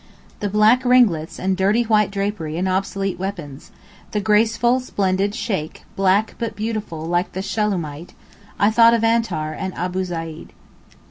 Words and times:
The 0.39 0.49
black 0.49 0.83
ringlets 0.83 1.37
and 1.37 1.55
dirty 1.55 1.83
white 1.83 2.09
drapery 2.09 2.57
and 2.57 2.67
obsolete 2.67 3.19
weapons—the 3.19 4.19
graceful 4.19 4.79
splendid 4.79 5.35
Sheykh 5.35 5.83
'black 5.95 6.33
but 6.39 6.55
beautiful' 6.55 7.05
like 7.05 7.33
the 7.33 7.43
Shulamite—I 7.43 8.71
thought 8.71 8.95
of 8.95 9.03
Antar 9.03 9.53
and 9.53 9.75
Abou 9.77 10.03
Zeyd. 10.03 10.53